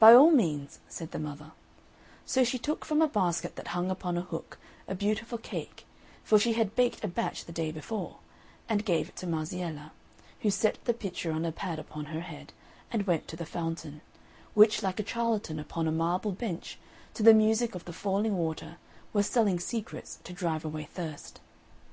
"By 0.00 0.14
all 0.14 0.32
means," 0.32 0.80
said 0.88 1.12
the 1.12 1.18
mother; 1.20 1.52
so 2.26 2.42
she 2.42 2.58
took 2.58 2.84
from 2.84 3.00
a 3.00 3.06
basket 3.06 3.54
that 3.54 3.68
hung 3.68 3.88
upon 3.88 4.18
a 4.18 4.22
hook 4.22 4.58
a 4.88 4.96
beautiful 4.96 5.38
cake 5.38 5.86
(for 6.24 6.40
she 6.40 6.54
had 6.54 6.74
baked 6.74 7.04
a 7.04 7.06
batch 7.06 7.44
the 7.44 7.52
day 7.52 7.70
before), 7.70 8.16
and 8.68 8.84
gave 8.84 9.08
it 9.10 9.14
to 9.18 9.28
Marziella, 9.28 9.92
who 10.40 10.50
set 10.50 10.84
the 10.86 10.92
pitcher 10.92 11.30
on 11.30 11.44
a 11.44 11.52
pad 11.52 11.78
upon 11.78 12.06
her 12.06 12.22
head, 12.22 12.52
and 12.90 13.06
went 13.06 13.28
to 13.28 13.36
the 13.36 13.46
fountain, 13.46 14.00
which 14.54 14.82
like 14.82 14.98
a 14.98 15.06
charlatan 15.06 15.60
upon 15.60 15.86
a 15.86 15.92
marble 15.92 16.32
bench, 16.32 16.76
to 17.14 17.22
the 17.22 17.32
music 17.32 17.76
of 17.76 17.84
the 17.84 17.92
falling 17.92 18.36
water, 18.36 18.78
was 19.12 19.28
selling 19.28 19.60
secrets 19.60 20.18
to 20.24 20.32
drive 20.32 20.64
away 20.64 20.82
thirst. 20.82 21.38